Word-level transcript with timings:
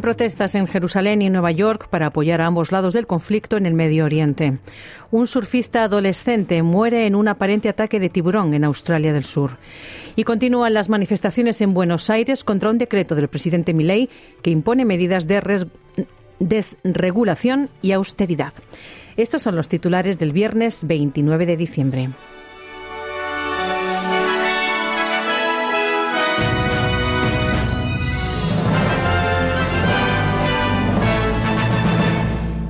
Protestas 0.00 0.54
en 0.54 0.66
Jerusalén 0.66 1.22
y 1.22 1.30
Nueva 1.30 1.50
York 1.50 1.88
para 1.88 2.06
apoyar 2.06 2.40
a 2.40 2.46
ambos 2.46 2.72
lados 2.72 2.94
del 2.94 3.06
conflicto 3.06 3.56
en 3.56 3.66
el 3.66 3.74
Medio 3.74 4.04
Oriente. 4.04 4.58
Un 5.10 5.26
surfista 5.26 5.84
adolescente 5.84 6.62
muere 6.62 7.06
en 7.06 7.14
un 7.14 7.28
aparente 7.28 7.68
ataque 7.68 8.00
de 8.00 8.08
tiburón 8.08 8.54
en 8.54 8.64
Australia 8.64 9.12
del 9.12 9.24
Sur. 9.24 9.58
Y 10.16 10.24
continúan 10.24 10.74
las 10.74 10.88
manifestaciones 10.88 11.60
en 11.60 11.74
Buenos 11.74 12.10
Aires 12.10 12.44
contra 12.44 12.70
un 12.70 12.78
decreto 12.78 13.14
del 13.14 13.28
presidente 13.28 13.74
Milei 13.74 14.08
que 14.42 14.50
impone 14.50 14.84
medidas 14.84 15.26
de 15.26 15.66
desregulación 16.38 17.68
y 17.82 17.92
austeridad. 17.92 18.52
Estos 19.16 19.42
son 19.42 19.56
los 19.56 19.68
titulares 19.68 20.18
del 20.18 20.32
viernes 20.32 20.86
29 20.86 21.46
de 21.46 21.56
diciembre. 21.56 22.08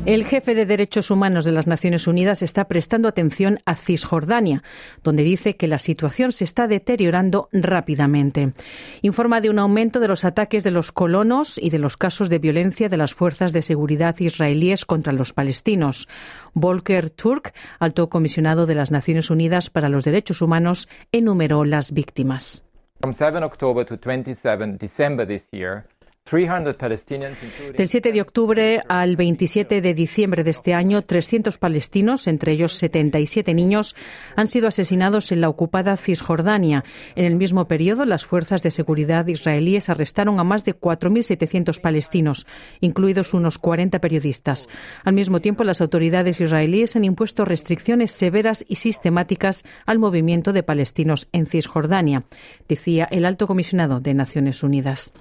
El 0.08 0.24
jefe 0.24 0.54
de 0.54 0.64
Derechos 0.64 1.10
Humanos 1.10 1.44
de 1.44 1.52
las 1.52 1.66
Naciones 1.66 2.06
Unidas 2.06 2.40
está 2.40 2.64
prestando 2.64 3.08
atención 3.08 3.58
a 3.66 3.74
Cisjordania, 3.74 4.62
donde 5.04 5.22
dice 5.22 5.56
que 5.56 5.66
la 5.66 5.78
situación 5.78 6.32
se 6.32 6.44
está 6.44 6.66
deteriorando 6.66 7.50
rápidamente. 7.52 8.54
Informa 9.02 9.42
de 9.42 9.50
un 9.50 9.58
aumento 9.58 10.00
de 10.00 10.08
los 10.08 10.24
ataques 10.24 10.64
de 10.64 10.70
los 10.70 10.92
colonos 10.92 11.58
y 11.58 11.68
de 11.68 11.78
los 11.78 11.98
casos 11.98 12.30
de 12.30 12.38
violencia 12.38 12.88
de 12.88 12.96
las 12.96 13.12
fuerzas 13.12 13.52
de 13.52 13.60
seguridad 13.60 14.18
israelíes 14.18 14.86
contra 14.86 15.12
los 15.12 15.34
palestinos. 15.34 16.08
Volker 16.54 17.10
Turk, 17.10 17.52
alto 17.78 18.08
comisionado 18.08 18.64
de 18.64 18.76
las 18.76 18.90
Naciones 18.90 19.28
Unidas 19.28 19.68
para 19.68 19.90
los 19.90 20.04
Derechos 20.04 20.40
Humanos, 20.40 20.88
enumeró 21.12 21.66
las 21.66 21.92
víctimas. 21.92 22.64
From 23.00 23.12
7 23.12 23.44
October 23.44 23.84
to 23.84 23.98
27 23.98 24.78
December 24.78 25.26
this 25.26 25.50
year, 25.52 25.84
del 26.30 27.88
7 27.88 28.12
de 28.12 28.20
octubre 28.20 28.82
al 28.88 29.16
27 29.16 29.80
de 29.80 29.94
diciembre 29.94 30.44
de 30.44 30.50
este 30.50 30.74
año, 30.74 31.02
300 31.02 31.58
palestinos, 31.58 32.26
entre 32.26 32.52
ellos 32.52 32.74
77 32.74 33.54
niños, 33.54 33.96
han 34.36 34.46
sido 34.46 34.68
asesinados 34.68 35.32
en 35.32 35.40
la 35.40 35.48
ocupada 35.48 35.96
Cisjordania. 35.96 36.84
En 37.16 37.24
el 37.24 37.36
mismo 37.36 37.66
periodo, 37.66 38.04
las 38.04 38.26
fuerzas 38.26 38.62
de 38.62 38.70
seguridad 38.70 39.26
israelíes 39.26 39.88
arrestaron 39.88 40.38
a 40.38 40.44
más 40.44 40.64
de 40.64 40.74
4.700 40.78 41.80
palestinos, 41.80 42.46
incluidos 42.80 43.34
unos 43.34 43.58
40 43.58 44.00
periodistas. 44.00 44.68
Al 45.04 45.14
mismo 45.14 45.40
tiempo, 45.40 45.64
las 45.64 45.80
autoridades 45.80 46.40
israelíes 46.40 46.96
han 46.96 47.04
impuesto 47.04 47.44
restricciones 47.44 48.12
severas 48.12 48.64
y 48.68 48.76
sistemáticas 48.76 49.64
al 49.86 49.98
movimiento 49.98 50.52
de 50.52 50.62
palestinos 50.62 51.28
en 51.32 51.46
Cisjordania, 51.46 52.24
decía 52.68 53.08
el 53.10 53.24
alto 53.24 53.46
comisionado 53.46 54.00
de 54.00 54.14
Naciones 54.14 54.62
Unidas. 54.62 55.12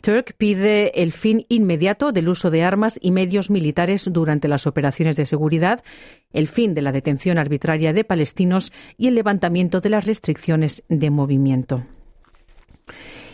Turk 0.00 0.34
pide 0.36 1.02
el 1.02 1.12
fin 1.12 1.46
inmediato 1.48 2.12
del 2.12 2.28
uso 2.28 2.50
de 2.50 2.62
armas 2.62 2.98
y 3.00 3.10
medios 3.10 3.50
militares 3.50 4.08
durante 4.10 4.48
las 4.48 4.66
operaciones 4.66 5.16
de 5.16 5.26
seguridad, 5.26 5.82
el 6.32 6.48
fin 6.48 6.74
de 6.74 6.82
la 6.82 6.92
detención 6.92 7.38
arbitraria 7.38 7.92
de 7.92 8.04
palestinos 8.04 8.72
y 8.96 9.08
el 9.08 9.14
levantamiento 9.14 9.80
de 9.80 9.90
las 9.90 10.06
restricciones 10.06 10.84
de 10.88 11.10
movimiento. 11.10 11.82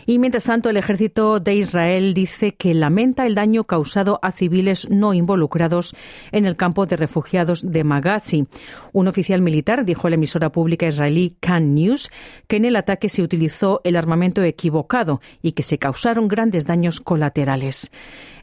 Y 0.09 0.19
mientras 0.19 0.45
tanto, 0.45 0.69
el 0.69 0.77
ejército 0.77 1.41
de 1.41 1.55
Israel 1.55 2.13
dice 2.13 2.55
que 2.55 2.73
lamenta 2.73 3.25
el 3.25 3.35
daño 3.35 3.65
causado 3.65 4.19
a 4.21 4.31
civiles 4.31 4.89
no 4.89 5.13
involucrados 5.13 5.93
en 6.31 6.45
el 6.45 6.55
campo 6.55 6.85
de 6.85 6.95
refugiados 6.95 7.69
de 7.69 7.83
Magazi. 7.83 8.47
Un 8.93 9.09
oficial 9.09 9.41
militar 9.41 9.83
dijo 9.83 10.07
a 10.07 10.09
la 10.09 10.15
emisora 10.15 10.49
pública 10.49 10.87
israelí 10.87 11.35
Can 11.41 11.75
News 11.75 12.09
que 12.47 12.55
en 12.55 12.63
el 12.63 12.77
ataque 12.77 13.09
se 13.09 13.21
utilizó 13.21 13.81
el 13.83 13.97
armamento 13.97 14.41
equivocado 14.43 15.19
y 15.41 15.51
que 15.51 15.63
se 15.63 15.77
causaron 15.77 16.29
grandes 16.29 16.65
daños 16.65 17.01
colaterales. 17.01 17.91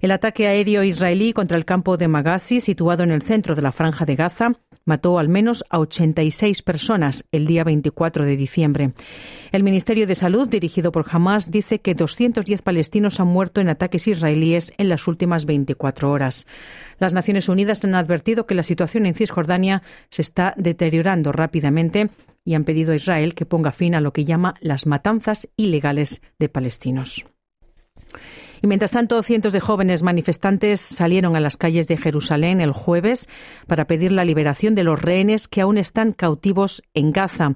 El 0.02 0.10
ataque 0.10 0.46
aéreo 0.46 0.82
israelí 0.82 1.32
contra 1.32 1.56
el 1.56 1.64
campo 1.64 1.96
de 1.96 2.08
Magazi, 2.08 2.60
situado 2.60 3.04
en 3.04 3.10
el 3.10 3.22
centro 3.22 3.54
de 3.54 3.62
la 3.62 3.72
franja 3.72 4.04
de 4.04 4.16
Gaza, 4.16 4.52
mató 4.84 5.18
al 5.18 5.28
menos 5.28 5.64
a 5.70 5.78
86 5.78 6.62
personas 6.62 7.24
el 7.32 7.46
día 7.46 7.64
24 7.64 8.24
de 8.24 8.36
diciembre. 8.36 8.92
El 9.52 9.62
Ministerio 9.62 10.06
de 10.06 10.14
Salud, 10.14 10.48
dirigido 10.48 10.92
por 10.92 11.06
Hamas, 11.10 11.50
dice 11.50 11.80
que 11.80 11.94
210 11.94 12.62
palestinos 12.62 13.20
han 13.20 13.28
muerto 13.28 13.60
en 13.60 13.68
ataques 13.68 14.06
israelíes 14.08 14.72
en 14.78 14.88
las 14.88 15.08
últimas 15.08 15.46
24 15.46 16.10
horas. 16.10 16.46
Las 16.98 17.14
Naciones 17.14 17.48
Unidas 17.48 17.84
han 17.84 17.94
advertido 17.94 18.46
que 18.46 18.54
la 18.54 18.62
situación 18.62 19.06
en 19.06 19.14
Cisjordania 19.14 19.82
se 20.10 20.22
está 20.22 20.54
deteriorando 20.56 21.32
rápidamente 21.32 22.10
y 22.44 22.54
han 22.54 22.64
pedido 22.64 22.92
a 22.92 22.96
Israel 22.96 23.34
que 23.34 23.46
ponga 23.46 23.72
fin 23.72 23.94
a 23.94 24.00
lo 24.00 24.12
que 24.12 24.24
llama 24.24 24.54
las 24.60 24.86
matanzas 24.86 25.48
ilegales 25.56 26.22
de 26.38 26.48
palestinos. 26.48 27.24
Y 28.62 28.66
mientras 28.66 28.92
tanto, 28.92 29.22
cientos 29.22 29.52
de 29.52 29.60
jóvenes 29.60 30.02
manifestantes 30.02 30.80
salieron 30.80 31.36
a 31.36 31.40
las 31.40 31.56
calles 31.56 31.88
de 31.88 31.96
Jerusalén 31.96 32.60
el 32.60 32.72
jueves 32.72 33.28
para 33.66 33.86
pedir 33.86 34.12
la 34.12 34.24
liberación 34.24 34.74
de 34.74 34.84
los 34.84 35.00
rehenes 35.00 35.48
que 35.48 35.60
aún 35.60 35.78
están 35.78 36.12
cautivos 36.12 36.82
en 36.94 37.12
Gaza. 37.12 37.54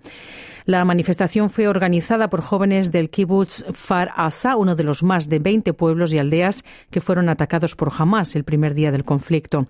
La 0.69 0.84
manifestación 0.84 1.49
fue 1.49 1.67
organizada 1.67 2.29
por 2.29 2.43
jóvenes 2.43 2.93
del 2.93 3.09
kibbutz 3.09 3.65
Far 3.73 4.11
Asa, 4.15 4.55
uno 4.55 4.77
de 4.77 4.84
los 4.84 5.03
más 5.03 5.31
de 5.31 5.39
20 5.39 5.73
pueblos 5.73 6.12
y 6.12 6.19
aldeas 6.19 6.62
que 6.91 7.01
fueron 7.01 7.31
atacados 7.31 7.75
por 7.75 7.91
Hamas 7.97 8.37
el 8.37 8.45
primer 8.45 8.75
día 8.75 8.93
del 8.93 9.03
conflicto. 9.03 9.67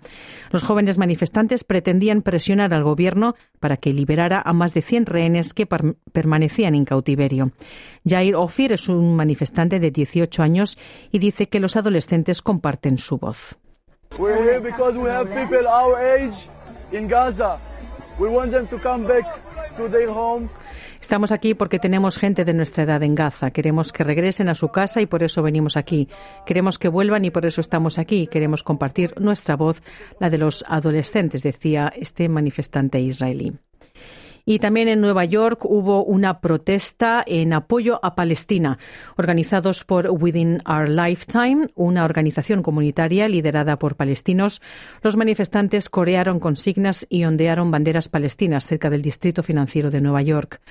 Los 0.51 0.65
jóvenes 0.65 0.99
manifestantes 0.99 1.63
pretendían 1.63 2.23
presionar 2.23 2.75
al 2.75 2.83
gobierno 2.83 3.37
para 3.61 3.77
que 3.77 3.93
liberara 3.93 4.43
a 4.45 4.53
más 4.53 4.75
de 4.75 4.83
100 4.83 5.07
rehenes 5.07 5.55
que 5.55 5.69
permanecían 6.13 6.75
en 6.75 6.85
cautiverio. 6.85 7.53
Jair 8.05 8.35
Ofir 8.35 8.73
es 8.73 8.89
un 8.89 9.15
manifestante 9.15 9.79
de 9.79 9.93
18 9.93 10.43
años 10.43 10.77
y 11.13 11.21
dice 11.21 11.49
que 11.49 11.61
los 11.61 11.77
adolescentes 11.77 12.43
comparten 12.43 12.99
su 12.99 13.19
voz. 13.19 13.57
Estamos 21.01 21.33
aquí 21.33 21.55
porque 21.55 21.79
tenemos 21.79 22.19
gente 22.19 22.45
de 22.45 22.53
nuestra 22.53 22.83
edad 22.83 23.03
en 23.03 23.15
Gaza. 23.15 23.51
Queremos 23.51 23.93
que 23.93 24.05
regresen 24.05 24.49
a 24.49 24.55
su 24.55 24.69
casa 24.69 25.01
y 25.01 25.07
por 25.07 25.23
eso 25.23 25.43
venimos 25.43 25.77
aquí. 25.77 26.09
Queremos 26.45 26.79
que 26.79 26.89
vuelvan 26.89 27.25
y 27.25 27.31
por 27.31 27.47
eso 27.47 27.61
estamos 27.61 27.99
aquí. 27.99 28.27
Queremos 28.27 28.63
compartir 28.63 29.15
nuestra 29.19 29.57
voz, 29.57 29.83
la 30.21 30.29
de 30.31 30.39
los 30.39 30.65
adolescentes, 30.69 31.43
decía 31.43 31.93
este 31.97 32.29
manifestante 32.29 33.01
israelí. 33.01 33.55
Y 34.51 34.61
también 34.61 34.89
en 34.89 35.03
Nueva 35.03 35.27
York 35.27 35.67
hubo 35.67 36.03
una 36.03 36.41
protesta 36.41 37.23
en 37.27 37.53
apoyo 37.53 38.01
a 38.03 38.15
Palestina, 38.15 38.79
organizados 39.19 39.85
por 39.85 40.09
Within 40.09 40.63
Our 40.67 40.89
Lifetime, 40.89 41.69
una 41.75 42.07
organización 42.07 42.63
comunitaria 42.63 43.29
liderada 43.29 43.79
por 43.79 43.97
palestinos. 43.97 44.63
Los 45.03 45.19
manifestantes 45.19 45.91
corearon 45.91 46.41
consignas 46.41 47.07
y 47.11 47.25
ondearon 47.25 47.71
banderas 47.71 48.09
palestinas 48.09 48.67
cerca 48.67 48.89
del 48.89 49.03
distrito 49.03 49.43
financiero 49.43 49.91
de 49.91 50.01
Nueva 50.01 50.23
York. 50.23 50.63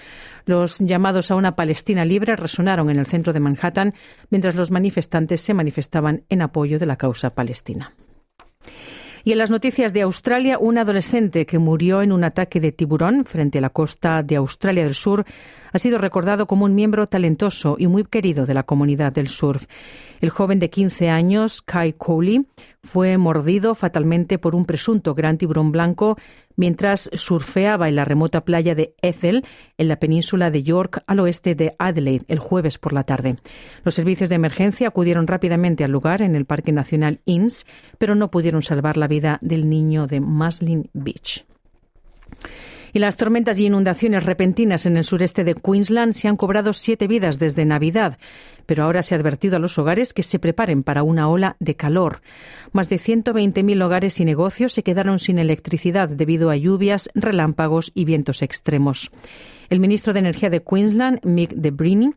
Los 0.46 0.80
llamados 0.80 1.30
a 1.30 1.36
una 1.36 1.56
Palestina 1.56 2.04
libre 2.04 2.36
resonaron 2.36 2.90
en 2.90 2.98
el 2.98 3.06
centro 3.06 3.32
de 3.32 3.42
Manhattan 3.42 3.94
mientras 4.32 4.56
los 4.56 4.72
manifestantes 4.72 5.42
se 5.42 5.54
manifestaban 5.54 6.24
en 6.30 6.42
apoyo 6.42 6.80
de 6.80 6.88
la 6.88 6.96
causa 6.96 7.36
palestina. 7.36 7.92
Y 9.28 9.34
en 9.34 9.40
las 9.40 9.52
noticias 9.52 9.92
de 9.92 10.04
Australia, 10.04 10.58
un 10.58 10.78
adolescente 10.78 11.46
que 11.46 11.58
murió 11.58 12.02
en 12.02 12.14
un 12.14 12.24
ataque 12.24 12.62
de 12.62 12.72
tiburón 12.72 13.26
frente 13.26 13.58
a 13.58 13.62
la 13.62 13.70
costa 13.70 14.24
de 14.24 14.38
Australia 14.38 14.86
del 14.86 14.96
Sur 14.96 15.26
ha 15.72 15.80
sido 15.80 15.98
recordado 15.98 16.48
como 16.48 16.66
un 16.66 16.76
miembro 16.76 17.08
talentoso 17.08 17.76
y 17.80 17.88
muy 17.88 18.04
querido 18.04 18.46
de 18.46 18.54
la 18.54 18.64
comunidad 18.64 19.12
del 19.12 19.28
surf. 19.28 19.66
El 20.20 20.30
joven 20.30 20.60
de 20.60 20.70
15 20.70 21.10
años, 21.10 21.62
Kai 21.62 21.94
Coley, 21.94 22.48
fue 22.82 23.18
mordido 23.18 23.76
fatalmente 23.76 24.38
por 24.38 24.56
un 24.56 24.66
presunto 24.66 25.14
gran 25.14 25.38
tiburón 25.38 25.72
blanco 25.72 26.18
mientras 26.56 27.10
surfeaba 27.14 27.88
en 27.88 27.96
la 27.96 28.06
remota 28.06 28.44
playa 28.44 28.76
de 28.76 28.96
Ethel, 29.02 29.46
en 29.78 29.88
la 29.88 30.00
península 30.00 30.52
de 30.52 30.64
York, 30.64 31.04
al 31.06 31.20
oeste 31.20 31.56
de 31.56 31.76
Adelaide, 31.78 32.26
el 32.28 32.40
jueves 32.40 32.78
por 32.78 32.94
la 32.94 33.04
tarde. 33.04 33.36
Los 33.84 33.94
servicios 33.94 34.30
de 34.30 34.36
emergencia 34.36 34.88
acudieron 34.88 35.28
rápidamente 35.28 35.84
al 35.84 35.92
lugar 35.92 36.22
en 36.22 36.36
el 36.36 36.46
Parque 36.46 36.72
Nacional 36.72 37.22
Inns, 37.26 37.66
pero 37.98 38.16
no 38.16 38.32
pudieron 38.32 38.64
salvar 38.64 38.98
la 38.98 39.08
vida 39.08 39.38
del 39.42 39.70
niño 39.70 40.08
de 40.08 40.20
Muslin 40.20 40.90
Beach. 40.94 41.46
Y 42.98 43.00
las 43.00 43.16
tormentas 43.16 43.60
y 43.60 43.68
inundaciones 43.68 44.26
repentinas 44.26 44.88
en 44.88 44.98
el 44.98 45.04
sureste 45.04 45.44
de 45.44 45.54
Queensland 45.54 46.14
se 46.14 46.28
han 46.28 46.36
cobrado 46.36 46.74
siete 46.74 47.06
vidas 47.06 47.38
desde 47.38 47.64
Navidad, 47.64 48.18
pero 48.66 48.84
ahora 48.84 49.04
se 49.04 49.14
ha 49.14 49.20
advertido 49.20 49.56
a 49.56 49.60
los 49.60 49.78
hogares 49.78 50.16
que 50.16 50.24
se 50.24 50.40
preparen 50.40 50.82
para 50.82 51.04
una 51.04 51.30
ola 51.30 51.58
de 51.60 51.76
calor. 51.76 52.24
Más 52.72 52.90
de 52.90 52.96
120.000 52.96 53.84
hogares 53.84 54.20
y 54.20 54.26
negocios 54.26 54.74
se 54.74 54.82
quedaron 54.82 55.20
sin 55.20 55.38
electricidad 55.38 56.10
debido 56.10 56.50
a 56.50 56.56
lluvias, 56.56 57.12
relámpagos 57.14 57.92
y 57.94 58.06
vientos 58.06 58.42
extremos. 58.42 59.12
El 59.70 59.80
ministro 59.80 60.12
de 60.12 60.20
Energía 60.22 60.50
de 60.50 60.64
Queensland, 60.64 61.24
Mick 61.24 61.52
DeBrini, 61.52 62.16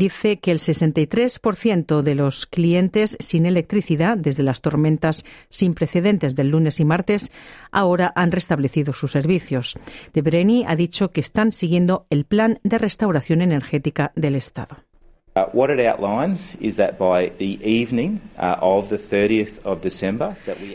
dice 0.00 0.40
que 0.40 0.50
el 0.50 0.58
63% 0.58 2.00
de 2.00 2.14
los 2.14 2.46
clientes 2.46 3.16
sin 3.20 3.44
electricidad 3.44 4.16
desde 4.16 4.42
las 4.42 4.62
tormentas 4.62 5.24
sin 5.50 5.74
precedentes 5.74 6.34
del 6.34 6.48
lunes 6.48 6.80
y 6.80 6.84
martes 6.84 7.30
ahora 7.70 8.10
han 8.16 8.32
restablecido 8.32 8.92
sus 8.94 9.12
servicios. 9.12 9.78
De 10.14 10.22
Breni 10.22 10.64
ha 10.66 10.74
dicho 10.74 11.10
que 11.10 11.20
están 11.20 11.52
siguiendo 11.52 12.06
el 12.08 12.24
plan 12.24 12.58
de 12.64 12.78
restauración 12.78 13.42
energética 13.42 14.10
del 14.16 14.36
Estado. 14.36 14.89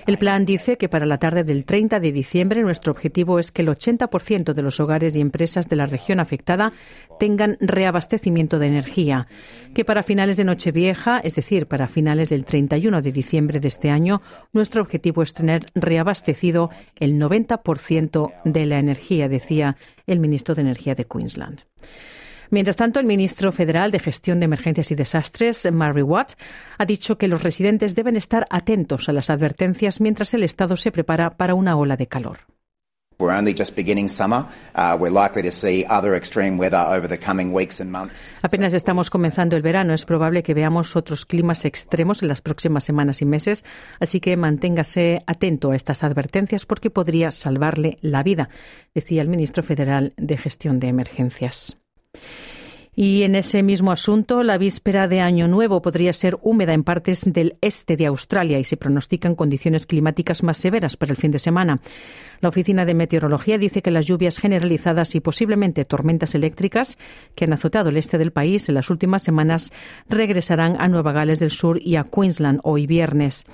El 0.06 0.18
plan 0.18 0.46
dice 0.46 0.78
que 0.78 0.88
para 0.88 1.06
la 1.06 1.18
tarde 1.18 1.44
del 1.44 1.66
30 1.66 2.00
de 2.00 2.12
diciembre 2.14 2.62
nuestro 2.62 2.94
objetivo 2.94 3.38
es 3.38 3.52
que 3.52 3.64
el 3.64 3.68
80% 3.68 4.54
de 4.54 4.62
los 4.62 4.80
hogares 4.80 5.16
y 5.16 5.22
empresas 5.22 5.68
de 5.68 5.76
la 5.76 5.86
región 5.86 6.22
afectada 6.22 6.72
tengan 7.20 7.58
reabastecimiento 7.60 8.58
de 8.58 8.68
energía, 8.68 9.28
que 9.74 9.84
para 9.84 10.04
finales 10.04 10.38
de 10.38 10.46
Nochevieja, 10.46 11.20
es 11.20 11.36
decir, 11.36 11.68
para 11.68 11.88
finales 11.88 12.30
del 12.30 12.46
31 12.46 13.02
de 13.02 13.12
diciembre 13.12 13.60
de 13.60 13.68
este 13.68 13.90
año, 13.90 14.22
nuestro 14.54 14.82
objetivo 14.82 15.22
es 15.22 15.34
tener 15.34 15.66
reabastecido 15.76 16.70
el 17.00 17.20
90% 17.20 18.32
de 18.46 18.66
la 18.66 18.80
energía, 18.80 19.28
decía 19.28 19.76
el 20.08 20.20
ministro 20.20 20.56
de 20.56 20.62
Energía 20.62 20.96
de 20.96 21.06
Queensland. 21.06 21.64
Mientras 22.50 22.76
tanto, 22.76 23.00
el 23.00 23.06
ministro 23.06 23.52
federal 23.52 23.92
de 23.92 24.00
Gestión 24.00 24.40
de 24.40 24.46
Emergencias 24.46 24.92
y 24.92 24.96
Desastres, 24.96 25.70
Mary 25.72 26.02
Watt, 26.02 26.34
ha 26.78 26.86
dicho 26.86 27.18
que 27.18 27.28
los 27.28 27.44
residentes 27.44 27.96
deben 27.96 28.16
estar 28.16 28.46
atentos 28.50 29.10
a 29.10 29.14
las 29.14 29.30
advertencias 29.30 30.02
mientras 30.02 30.34
el 30.34 30.44
Estado 30.44 30.78
se 30.78 30.92
prepara 30.92 31.32
para 31.32 31.56
una 31.56 31.76
ola 31.76 31.98
de 31.98 32.08
calor. 32.08 32.40
Apenas 38.42 38.74
estamos 38.74 39.10
comenzando 39.10 39.56
el 39.56 39.62
verano. 39.62 39.94
Es 39.94 40.04
probable 40.04 40.44
que 40.44 40.54
veamos 40.54 40.98
otros 40.98 41.26
climas 41.26 41.64
extremos 41.64 42.22
en 42.24 42.28
las 42.28 42.42
próximas 42.42 42.84
semanas 42.84 43.22
y 43.22 43.26
meses, 43.26 43.64
así 44.02 44.20
que 44.20 44.36
manténgase 44.36 45.24
atento 45.28 45.72
a 45.72 45.78
estas 45.78 46.04
advertencias 46.04 46.66
porque 46.66 46.90
podría 46.90 47.32
salvarle 47.32 47.96
la 48.02 48.22
vida, 48.22 48.50
decía 48.94 49.22
el 49.22 49.30
ministro 49.30 49.64
federal 49.64 50.14
de 50.18 50.38
Gestión 50.38 50.82
de 50.82 50.90
Emergencias. 50.90 51.78
Y 52.96 53.24
en 53.24 53.36
ese 53.36 53.62
mismo 53.62 53.92
asunto, 53.92 54.42
la 54.42 54.58
víspera 54.58 55.10
de 55.10 55.20
Año 55.20 55.50
Nuevo 55.50 55.82
podría 55.82 56.14
ser 56.14 56.38
húmeda 56.42 56.74
en 56.74 56.86
partes 56.86 57.22
del 57.26 57.58
este 57.60 57.98
de 57.98 58.06
Australia 58.06 58.58
y 58.58 58.64
se 58.64 58.78
pronostican 58.78 59.36
condiciones 59.36 59.86
climáticas 59.86 60.44
más 60.44 60.58
severas 60.58 60.96
para 60.96 61.12
el 61.12 61.18
fin 61.18 61.32
de 61.32 61.40
semana. 61.40 61.82
La 62.42 62.50
Oficina 62.50 62.86
de 62.86 62.94
Meteorología 62.94 63.58
dice 63.58 63.82
que 63.82 63.92
las 63.92 64.06
lluvias 64.06 64.40
generalizadas 64.40 65.16
y 65.16 65.20
posiblemente 65.20 65.86
tormentas 65.86 66.36
eléctricas 66.36 66.98
que 67.36 67.46
han 67.46 67.54
azotado 67.54 67.90
el 67.90 67.98
este 67.98 68.18
del 68.18 68.32
país 68.32 68.70
en 68.70 68.76
las 68.76 68.90
últimas 68.90 69.24
semanas 69.24 69.74
regresarán 70.10 70.76
a 70.80 70.88
Nueva 70.88 71.12
Gales 71.12 71.40
del 71.40 71.52
Sur 71.52 71.80
y 71.82 71.96
a 71.96 72.04
Queensland 72.04 72.60
hoy 72.64 72.88
viernes. 72.88 73.46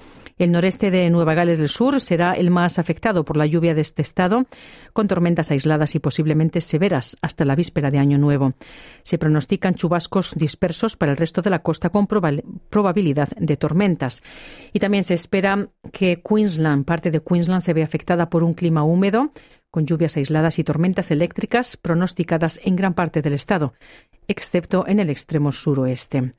El 0.41 0.51
noreste 0.51 0.89
de 0.89 1.07
Nueva 1.11 1.35
Gales 1.35 1.59
del 1.59 1.69
Sur 1.69 2.01
será 2.01 2.33
el 2.33 2.49
más 2.49 2.79
afectado 2.79 3.23
por 3.23 3.37
la 3.37 3.45
lluvia 3.45 3.75
de 3.75 3.81
este 3.81 4.01
estado, 4.01 4.47
con 4.91 5.07
tormentas 5.07 5.51
aisladas 5.51 5.93
y 5.93 5.99
posiblemente 5.99 6.61
severas 6.61 7.15
hasta 7.21 7.45
la 7.45 7.55
víspera 7.55 7.91
de 7.91 7.99
Año 7.99 8.17
Nuevo. 8.17 8.53
Se 9.03 9.19
pronostican 9.19 9.75
chubascos 9.75 10.33
dispersos 10.33 10.97
para 10.97 11.11
el 11.11 11.17
resto 11.19 11.43
de 11.43 11.51
la 11.51 11.59
costa 11.59 11.89
con 11.89 12.07
probabilidad 12.07 13.29
de 13.37 13.55
tormentas. 13.55 14.23
Y 14.73 14.79
también 14.79 15.03
se 15.03 15.13
espera 15.13 15.69
que 15.91 16.23
Queensland, 16.27 16.85
parte 16.85 17.11
de 17.11 17.21
Queensland, 17.21 17.61
se 17.61 17.73
vea 17.73 17.85
afectada 17.85 18.29
por 18.29 18.43
un 18.43 18.55
clima 18.55 18.70
húmedo 18.77 19.31
con 19.71 19.85
lluvias 19.85 20.18
aisladas 20.18 20.59
y 20.59 20.63
tormentas 20.63 21.12
eléctricas 21.12 21.77
pronosticadas 21.77 22.59
en 22.63 22.75
gran 22.75 22.94
parte 22.94 23.21
del 23.21 23.33
estado, 23.33 23.73
excepto 24.27 24.85
en 24.85 25.00
el 25.00 25.09
extremo 25.09 25.51
suroeste. 25.51 26.33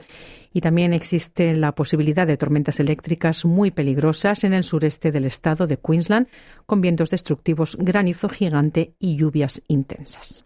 Y 0.52 0.60
también 0.60 0.92
existe 0.92 1.54
la 1.54 1.74
posibilidad 1.74 2.26
de 2.26 2.36
tormentas 2.36 2.78
eléctricas 2.78 3.46
muy 3.46 3.70
peligrosas 3.70 4.44
en 4.44 4.52
el 4.52 4.64
sureste 4.64 5.10
del 5.10 5.24
estado 5.24 5.66
de 5.66 5.78
Queensland, 5.78 6.28
con 6.66 6.82
vientos 6.82 7.10
destructivos, 7.10 7.76
granizo 7.80 8.28
gigante 8.28 8.94
y 8.98 9.16
lluvias 9.16 9.62
intensas. 9.66 10.44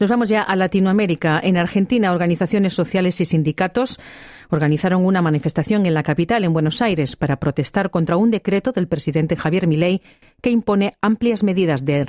Nos 0.00 0.08
vamos 0.08 0.30
ya 0.30 0.40
a 0.40 0.56
Latinoamérica. 0.56 1.38
En 1.42 1.58
Argentina, 1.58 2.10
organizaciones 2.10 2.72
sociales 2.72 3.20
y 3.20 3.26
sindicatos 3.26 4.00
organizaron 4.48 5.04
una 5.04 5.20
manifestación 5.20 5.84
en 5.84 5.92
la 5.92 6.02
capital, 6.02 6.42
en 6.42 6.54
Buenos 6.54 6.80
Aires, 6.80 7.16
para 7.16 7.36
protestar 7.38 7.90
contra 7.90 8.16
un 8.16 8.30
decreto 8.30 8.72
del 8.72 8.88
presidente 8.88 9.36
Javier 9.36 9.66
Milei 9.66 10.00
que 10.40 10.48
impone 10.48 10.94
amplias 11.02 11.42
medidas 11.42 11.84
de 11.84 12.06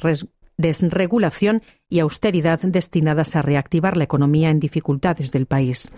desregulación 0.56 1.64
y 1.90 2.00
austeridad 2.00 2.62
destinadas 2.62 3.36
a 3.36 3.42
reactivar 3.42 3.98
la 3.98 4.06
economía 4.06 4.52
en 4.52 4.62
dificultades 4.62 5.34
del 5.34 5.46
país. 5.46 5.92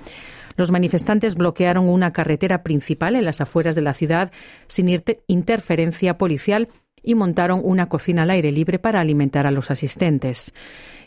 Los 0.58 0.72
manifestantes 0.72 1.36
bloquearon 1.36 1.88
una 1.88 2.12
carretera 2.12 2.64
principal 2.64 3.16
en 3.16 3.26
las 3.26 3.40
afueras 3.40 3.76
de 3.76 3.82
la 3.84 3.94
ciudad 3.94 4.32
sin 4.68 4.90
interferencia 5.28 6.18
policial 6.18 6.70
y 7.04 7.16
montaron 7.16 7.62
una 7.64 7.88
cocina 7.88 8.24
al 8.24 8.32
aire 8.32 8.52
libre 8.52 8.80
para 8.80 9.02
alimentar 9.02 9.46
a 9.46 9.52
los 9.52 9.70
asistentes. 9.70 10.54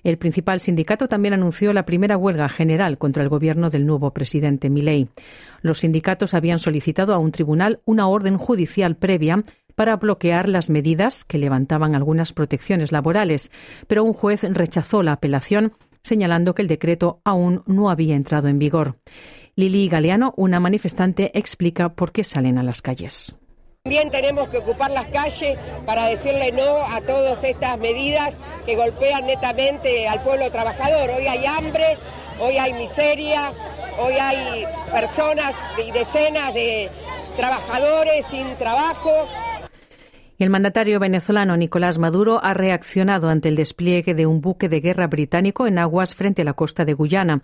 El 0.05 0.19
principal 0.19 0.61
sindicato 0.61 1.09
también 1.09 1.35
anunció 1.35 1.73
la 1.73 1.87
primera 1.87 2.17
huelga 2.17 2.49
general 2.49 2.99
contra 2.99 3.23
el 3.23 3.29
gobierno 3.29 3.71
del 3.71 3.87
nuevo 3.87 4.13
presidente 4.13 4.71
Milei. 4.71 5.09
Los 5.63 5.81
sindicatos 5.81 6.35
habían 6.35 6.59
solicitado 6.59 7.15
a 7.15 7.19
un 7.19 7.33
tribunal 7.33 7.81
una 7.87 8.07
orden 8.07 8.37
judicial 8.37 8.97
previa 8.97 9.43
para 9.75 9.97
bloquear 9.97 10.49
las 10.49 10.71
medidas 10.71 11.25
que 11.25 11.39
levantaban 11.39 11.95
algunas 11.95 12.33
protecciones 12.33 12.93
laborales, 12.93 13.51
pero 13.87 14.05
un 14.05 14.13
juez 14.13 14.45
rechazó 14.49 15.03
la 15.03 15.13
apelación 15.13 15.73
señalando 16.03 16.55
que 16.55 16.63
el 16.63 16.69
decreto 16.69 17.21
aún 17.25 17.63
no 17.67 17.91
había 17.91 18.15
entrado 18.15 18.47
en 18.49 18.61
vigor. 18.61 18.97
Lili 19.57 19.89
Galeano, 19.89 20.35
una 20.37 20.61
manifestante, 20.61 21.37
explica 21.37 21.95
por 21.95 22.13
qué 22.13 22.23
salen 22.23 22.59
a 22.59 22.63
las 22.63 22.81
calles. 22.81 23.39
También 23.87 24.11
tenemos 24.11 24.49
que 24.49 24.59
ocupar 24.59 24.91
las 24.91 25.07
calles 25.07 25.57
para 25.87 26.07
decirle 26.07 26.51
no 26.51 26.83
a 26.93 27.01
todas 27.03 27.45
estas 27.45 27.79
medidas 27.79 28.37
que 28.67 28.75
golpean 28.75 29.27
netamente 29.27 30.09
al 30.09 30.25
pueblo 30.25 30.51
trabajador. 30.51 31.09
Hoy 31.11 31.29
hay 31.29 31.47
hambre, 31.47 31.97
hoy 32.41 32.59
hay 32.59 32.73
miseria, 32.73 33.53
hoy 34.01 34.15
hay 34.15 34.67
personas 34.91 35.55
y 35.79 35.93
decenas 35.93 36.53
de 36.53 36.91
trabajadores 37.37 38.27
sin 38.27 38.57
trabajo 38.57 39.29
y 40.39 40.45
el 40.45 40.51
mandatario 40.51 41.01
venezolano 41.01 41.57
Nicolás 41.57 41.99
Maduro 41.99 42.41
ha 42.43 42.55
reaccionado 42.55 43.29
ante 43.29 43.49
el 43.49 43.57
despliegue 43.57 44.15
de 44.15 44.27
un 44.27 44.41
buque 44.41 44.69
de 44.69 44.81
guerra 44.81 45.07
británico 45.07 45.67
en 45.67 45.79
aguas 45.79 46.15
frente 46.15 46.43
a 46.43 46.45
la 46.45 46.53
costa 46.53 46.85
de 46.85 46.95
Guyana. 46.95 47.43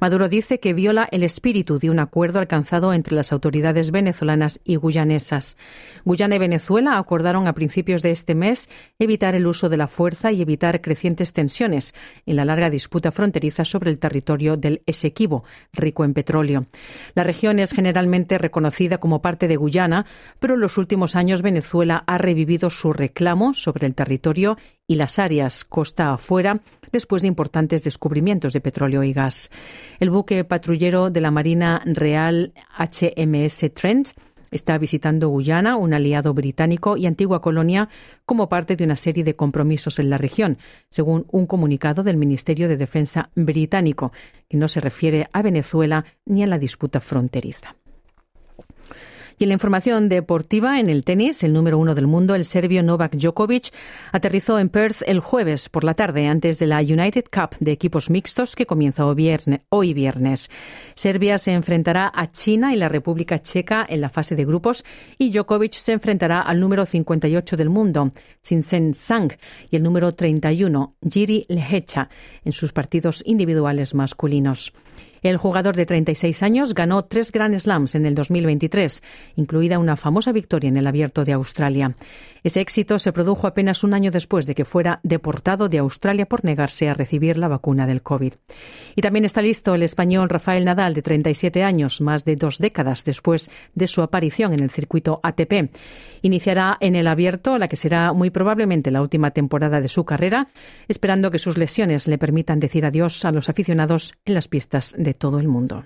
Maduro 0.00 0.28
dice 0.28 0.58
que 0.58 0.74
viola 0.74 1.08
el 1.12 1.22
espíritu 1.22 1.78
de 1.78 1.90
un 1.90 2.00
acuerdo 2.00 2.40
alcanzado 2.40 2.92
entre 2.92 3.14
las 3.14 3.32
autoridades 3.32 3.92
venezolanas 3.92 4.60
y 4.64 4.76
guyanesas. 4.76 5.56
Guyana 6.04 6.36
y 6.36 6.38
Venezuela 6.38 6.98
acordaron 6.98 7.46
a 7.46 7.52
principios 7.52 8.02
de 8.02 8.10
este 8.10 8.34
mes 8.34 8.68
evitar 8.98 9.34
el 9.34 9.46
uso 9.46 9.68
de 9.68 9.76
la 9.76 9.86
fuerza 9.86 10.32
y 10.32 10.42
evitar 10.42 10.80
crecientes 10.80 11.32
tensiones 11.32 11.94
en 12.26 12.36
la 12.36 12.44
larga 12.44 12.70
disputa 12.70 13.12
fronteriza 13.12 13.64
sobre 13.64 13.90
el 13.90 13.98
territorio 13.98 14.56
del 14.56 14.82
Esequibo, 14.86 15.44
rico 15.72 16.04
en 16.04 16.14
petróleo. 16.14 16.66
La 17.14 17.22
región 17.22 17.58
es 17.58 17.72
generalmente 17.72 18.38
reconocida 18.38 18.98
como 18.98 19.22
parte 19.22 19.48
de 19.48 19.56
Guyana, 19.56 20.06
pero 20.40 20.54
en 20.54 20.60
los 20.60 20.76
últimos 20.76 21.14
años 21.14 21.42
Venezuela 21.42 22.02
ha 22.06 22.18
revivido 22.24 22.70
su 22.70 22.92
reclamo 22.92 23.54
sobre 23.54 23.86
el 23.86 23.94
territorio 23.94 24.56
y 24.86 24.96
las 24.96 25.18
áreas 25.18 25.64
costa 25.64 26.12
afuera 26.12 26.60
después 26.92 27.22
de 27.22 27.28
importantes 27.28 27.84
descubrimientos 27.84 28.52
de 28.52 28.60
petróleo 28.60 29.02
y 29.02 29.12
gas. 29.12 29.50
El 30.00 30.10
buque 30.10 30.44
patrullero 30.44 31.10
de 31.10 31.20
la 31.20 31.30
Marina 31.30 31.82
Real 31.84 32.52
HMS 32.78 33.72
Trent 33.74 34.10
está 34.50 34.78
visitando 34.78 35.28
Guyana, 35.28 35.76
un 35.76 35.94
aliado 35.94 36.32
británico 36.32 36.96
y 36.96 37.06
antigua 37.06 37.42
colonia, 37.42 37.88
como 38.24 38.48
parte 38.48 38.76
de 38.76 38.84
una 38.84 38.96
serie 38.96 39.24
de 39.24 39.34
compromisos 39.34 39.98
en 39.98 40.10
la 40.10 40.16
región, 40.16 40.58
según 40.90 41.26
un 41.32 41.46
comunicado 41.46 42.04
del 42.04 42.16
Ministerio 42.16 42.68
de 42.68 42.76
Defensa 42.76 43.30
británico, 43.34 44.12
que 44.48 44.56
no 44.56 44.68
se 44.68 44.80
refiere 44.80 45.28
a 45.32 45.42
Venezuela 45.42 46.04
ni 46.24 46.44
a 46.44 46.46
la 46.46 46.58
disputa 46.58 47.00
fronteriza. 47.00 47.74
Y 49.38 49.44
en 49.44 49.48
la 49.48 49.54
información 49.54 50.08
deportiva, 50.08 50.78
en 50.80 50.88
el 50.88 51.04
tenis, 51.04 51.42
el 51.42 51.52
número 51.52 51.78
uno 51.78 51.94
del 51.94 52.06
mundo, 52.06 52.34
el 52.34 52.44
serbio 52.44 52.82
Novak 52.82 53.16
Djokovic, 53.16 53.72
aterrizó 54.12 54.58
en 54.58 54.68
Perth 54.68 55.02
el 55.06 55.20
jueves 55.20 55.68
por 55.68 55.84
la 55.84 55.94
tarde 55.94 56.26
antes 56.26 56.58
de 56.58 56.66
la 56.66 56.80
United 56.80 57.24
Cup 57.32 57.56
de 57.60 57.72
equipos 57.72 58.10
mixtos 58.10 58.54
que 58.54 58.66
comienza 58.66 59.04
hoy 59.06 59.94
viernes. 59.94 60.50
Serbia 60.94 61.38
se 61.38 61.52
enfrentará 61.52 62.10
a 62.14 62.30
China 62.30 62.72
y 62.72 62.76
la 62.76 62.88
República 62.88 63.40
Checa 63.40 63.84
en 63.88 64.00
la 64.00 64.08
fase 64.08 64.36
de 64.36 64.44
grupos 64.44 64.84
y 65.18 65.30
Djokovic 65.30 65.72
se 65.72 65.92
enfrentará 65.92 66.40
al 66.40 66.60
número 66.60 66.86
58 66.86 67.56
del 67.56 67.70
mundo, 67.70 68.12
Sinsen 68.40 68.94
Sang, 68.94 69.32
y 69.70 69.76
el 69.76 69.82
número 69.82 70.14
31, 70.14 70.96
Jiri 71.08 71.46
Lehecha, 71.48 72.08
en 72.44 72.52
sus 72.52 72.72
partidos 72.72 73.22
individuales 73.26 73.94
masculinos. 73.94 74.72
El 75.24 75.38
jugador 75.38 75.74
de 75.74 75.86
36 75.86 76.42
años 76.42 76.74
ganó 76.74 77.06
tres 77.06 77.32
Grand 77.32 77.58
Slams 77.58 77.94
en 77.94 78.04
el 78.04 78.14
2023, 78.14 79.02
incluida 79.36 79.78
una 79.78 79.96
famosa 79.96 80.32
victoria 80.32 80.68
en 80.68 80.76
el 80.76 80.86
Abierto 80.86 81.24
de 81.24 81.32
Australia. 81.32 81.96
Ese 82.42 82.60
éxito 82.60 82.98
se 82.98 83.10
produjo 83.10 83.46
apenas 83.46 83.84
un 83.84 83.94
año 83.94 84.10
después 84.10 84.44
de 84.44 84.54
que 84.54 84.66
fuera 84.66 85.00
deportado 85.02 85.70
de 85.70 85.78
Australia 85.78 86.26
por 86.26 86.44
negarse 86.44 86.90
a 86.90 86.94
recibir 86.94 87.38
la 87.38 87.48
vacuna 87.48 87.86
del 87.86 88.02
COVID. 88.02 88.34
Y 88.96 89.00
también 89.00 89.24
está 89.24 89.40
listo 89.40 89.74
el 89.74 89.82
español 89.82 90.28
Rafael 90.28 90.66
Nadal, 90.66 90.92
de 90.92 91.00
37 91.00 91.62
años, 91.62 92.02
más 92.02 92.26
de 92.26 92.36
dos 92.36 92.58
décadas 92.58 93.06
después 93.06 93.50
de 93.74 93.86
su 93.86 94.02
aparición 94.02 94.52
en 94.52 94.60
el 94.60 94.70
circuito 94.70 95.20
ATP. 95.22 95.70
Iniciará 96.20 96.76
en 96.80 96.96
el 96.96 97.06
abierto, 97.06 97.56
la 97.56 97.68
que 97.68 97.76
será 97.76 98.12
muy 98.12 98.28
probablemente 98.28 98.90
la 98.90 99.00
última 99.00 99.30
temporada 99.30 99.80
de 99.80 99.88
su 99.88 100.04
carrera, 100.04 100.48
esperando 100.86 101.30
que 101.30 101.38
sus 101.38 101.56
lesiones 101.56 102.08
le 102.08 102.18
permitan 102.18 102.60
decir 102.60 102.84
adiós 102.84 103.24
a 103.24 103.32
los 103.32 103.48
aficionados 103.48 104.12
en 104.26 104.34
las 104.34 104.48
pistas 104.48 104.94
todo 105.18 105.38
el 105.38 105.48
mundo. 105.48 105.84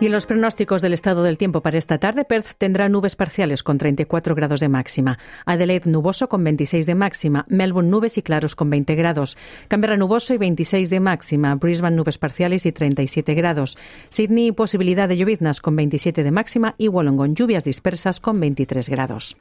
Y 0.00 0.06
en 0.06 0.12
los 0.12 0.26
pronósticos 0.26 0.80
del 0.80 0.92
estado 0.92 1.24
del 1.24 1.38
tiempo 1.38 1.60
para 1.60 1.76
esta 1.76 1.98
tarde, 1.98 2.24
Perth 2.24 2.52
tendrá 2.56 2.88
nubes 2.88 3.16
parciales 3.16 3.64
con 3.64 3.78
34 3.78 4.36
grados 4.36 4.60
de 4.60 4.68
máxima, 4.68 5.18
Adelaide 5.44 5.90
nuboso 5.90 6.28
con 6.28 6.44
26 6.44 6.86
de 6.86 6.94
máxima, 6.94 7.46
Melbourne 7.48 7.90
nubes 7.90 8.16
y 8.16 8.22
claros 8.22 8.54
con 8.54 8.70
20 8.70 8.94
grados, 8.94 9.36
Canberra 9.66 9.96
nuboso 9.96 10.34
y 10.34 10.38
26 10.38 10.90
de 10.90 11.00
máxima, 11.00 11.56
Brisbane 11.56 11.96
nubes 11.96 12.16
parciales 12.16 12.64
y 12.64 12.70
37 12.70 13.34
grados, 13.34 13.76
Sydney 14.08 14.52
posibilidad 14.52 15.08
de 15.08 15.16
lloviznas 15.16 15.60
con 15.60 15.74
27 15.74 16.22
de 16.22 16.30
máxima 16.30 16.76
y 16.78 16.86
Wollongong 16.86 17.34
lluvias 17.34 17.64
dispersas 17.64 18.20
con 18.20 18.38
23 18.38 18.88
grados. 18.88 19.36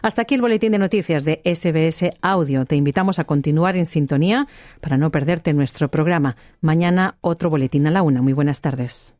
Hasta 0.00 0.22
aquí 0.22 0.34
el 0.34 0.40
boletín 0.40 0.72
de 0.72 0.78
noticias 0.78 1.26
de 1.26 1.42
SBS 1.44 2.14
Audio. 2.22 2.64
Te 2.64 2.76
invitamos 2.76 3.18
a 3.18 3.24
continuar 3.24 3.76
en 3.76 3.84
sintonía 3.84 4.46
para 4.80 4.96
no 4.96 5.10
perderte 5.10 5.52
nuestro 5.52 5.90
programa. 5.90 6.36
Mañana 6.62 7.16
otro 7.20 7.50
boletín 7.50 7.86
a 7.86 7.90
la 7.90 8.00
una. 8.00 8.22
Muy 8.22 8.32
buenas 8.32 8.62
tardes. 8.62 9.19